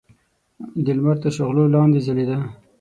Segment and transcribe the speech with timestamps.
[0.85, 2.37] د لمر تر شغلو لاندې ځلېده.